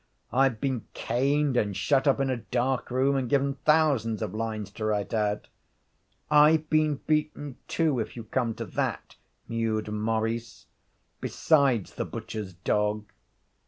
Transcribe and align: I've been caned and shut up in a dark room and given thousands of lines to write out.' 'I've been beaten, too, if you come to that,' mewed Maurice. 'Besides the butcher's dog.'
I've 0.33 0.59
been 0.59 0.87
caned 0.95 1.55
and 1.55 1.77
shut 1.77 2.07
up 2.07 2.19
in 2.19 2.31
a 2.31 2.37
dark 2.37 2.89
room 2.89 3.15
and 3.15 3.29
given 3.29 3.57
thousands 3.65 4.23
of 4.23 4.33
lines 4.33 4.71
to 4.71 4.85
write 4.85 5.13
out.' 5.13 5.47
'I've 6.31 6.67
been 6.71 6.95
beaten, 7.05 7.57
too, 7.67 7.99
if 7.99 8.15
you 8.15 8.23
come 8.23 8.55
to 8.55 8.65
that,' 8.65 9.17
mewed 9.47 9.89
Maurice. 9.91 10.65
'Besides 11.21 11.93
the 11.93 12.05
butcher's 12.05 12.53
dog.' 12.55 13.11